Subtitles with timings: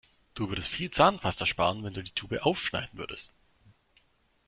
[0.33, 3.31] Du würdest viel Zahnpasta sparen, wenn du die Tube aufschneiden würdest.